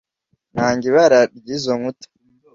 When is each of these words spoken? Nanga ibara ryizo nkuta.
Nanga 0.53 0.85
ibara 0.89 1.19
ryizo 1.37 1.71
nkuta. 1.79 2.07